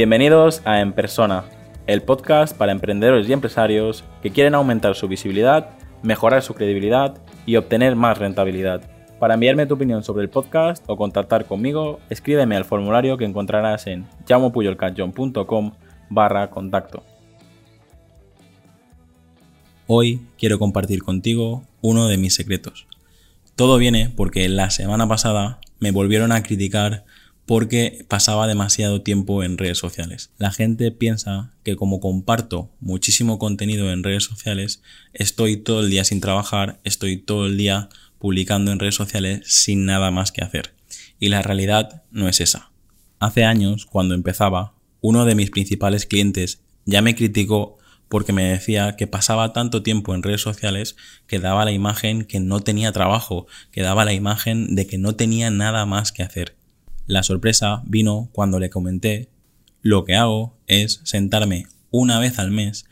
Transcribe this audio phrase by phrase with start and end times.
[0.00, 1.44] Bienvenidos a En Persona,
[1.86, 5.72] el podcast para emprendedores y empresarios que quieren aumentar su visibilidad,
[6.02, 8.80] mejorar su credibilidad y obtener más rentabilidad.
[9.18, 13.86] Para enviarme tu opinión sobre el podcast o contactar conmigo, escríbeme al formulario que encontrarás
[13.88, 15.72] en llamopuyolcanchon.com
[16.08, 17.04] barra contacto.
[19.86, 22.86] Hoy quiero compartir contigo uno de mis secretos.
[23.54, 27.04] Todo viene porque la semana pasada me volvieron a criticar
[27.50, 30.30] porque pasaba demasiado tiempo en redes sociales.
[30.38, 34.82] La gente piensa que como comparto muchísimo contenido en redes sociales,
[35.14, 37.88] estoy todo el día sin trabajar, estoy todo el día
[38.20, 40.74] publicando en redes sociales sin nada más que hacer.
[41.18, 42.70] Y la realidad no es esa.
[43.18, 47.78] Hace años, cuando empezaba, uno de mis principales clientes ya me criticó
[48.08, 50.94] porque me decía que pasaba tanto tiempo en redes sociales
[51.26, 55.16] que daba la imagen que no tenía trabajo, que daba la imagen de que no
[55.16, 56.59] tenía nada más que hacer.
[57.10, 59.30] La sorpresa vino cuando le comenté
[59.82, 62.84] lo que hago es sentarme una vez al mes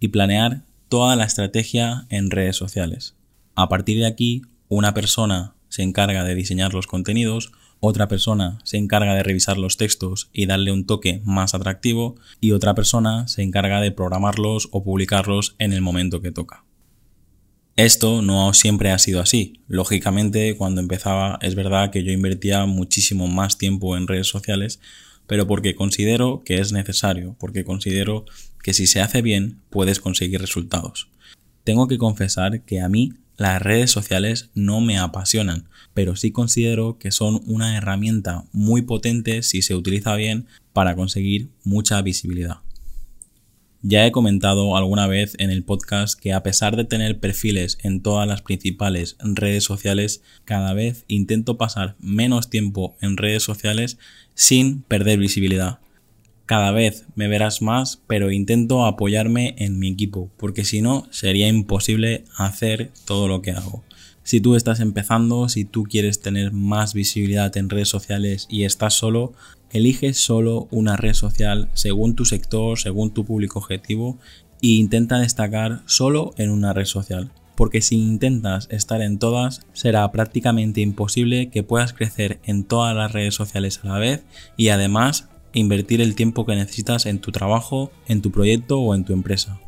[0.00, 3.16] y planear toda la estrategia en redes sociales.
[3.54, 8.78] A partir de aquí, una persona se encarga de diseñar los contenidos, otra persona se
[8.78, 13.42] encarga de revisar los textos y darle un toque más atractivo y otra persona se
[13.42, 16.65] encarga de programarlos o publicarlos en el momento que toca.
[17.76, 19.60] Esto no siempre ha sido así.
[19.68, 24.80] Lógicamente, cuando empezaba es verdad que yo invertía muchísimo más tiempo en redes sociales,
[25.26, 28.24] pero porque considero que es necesario, porque considero
[28.62, 31.10] que si se hace bien puedes conseguir resultados.
[31.64, 36.96] Tengo que confesar que a mí las redes sociales no me apasionan, pero sí considero
[36.98, 42.60] que son una herramienta muy potente si se utiliza bien para conseguir mucha visibilidad.
[43.88, 48.02] Ya he comentado alguna vez en el podcast que a pesar de tener perfiles en
[48.02, 53.96] todas las principales redes sociales, cada vez intento pasar menos tiempo en redes sociales
[54.34, 55.78] sin perder visibilidad.
[56.46, 61.46] Cada vez me verás más, pero intento apoyarme en mi equipo, porque si no sería
[61.46, 63.84] imposible hacer todo lo que hago.
[64.26, 68.92] Si tú estás empezando, si tú quieres tener más visibilidad en redes sociales y estás
[68.92, 69.32] solo,
[69.72, 74.18] Elige solo una red social según tu sector, según tu público objetivo
[74.62, 77.30] e intenta destacar solo en una red social.
[77.56, 83.12] Porque si intentas estar en todas, será prácticamente imposible que puedas crecer en todas las
[83.12, 84.24] redes sociales a la vez
[84.56, 89.04] y además invertir el tiempo que necesitas en tu trabajo, en tu proyecto o en
[89.04, 89.58] tu empresa.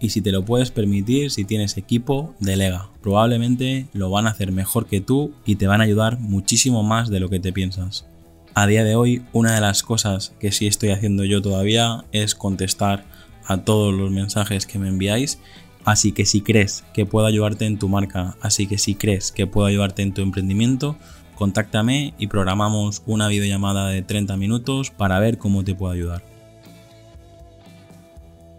[0.00, 2.88] Y si te lo puedes permitir, si tienes equipo, delega.
[3.02, 7.10] Probablemente lo van a hacer mejor que tú y te van a ayudar muchísimo más
[7.10, 8.06] de lo que te piensas.
[8.54, 12.34] A día de hoy, una de las cosas que sí estoy haciendo yo todavía es
[12.34, 13.04] contestar
[13.46, 15.38] a todos los mensajes que me enviáis.
[15.84, 19.46] Así que si crees que puedo ayudarte en tu marca, así que si crees que
[19.46, 20.96] puedo ayudarte en tu emprendimiento,
[21.34, 26.27] contáctame y programamos una videollamada de 30 minutos para ver cómo te puedo ayudar.